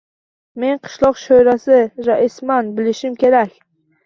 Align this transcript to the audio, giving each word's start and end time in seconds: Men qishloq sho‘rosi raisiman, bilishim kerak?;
Men 0.63 0.79
qishloq 0.87 1.19
sho‘rosi 1.23 1.77
raisiman, 2.09 2.73
bilishim 2.81 3.15
kerak?; 3.27 3.55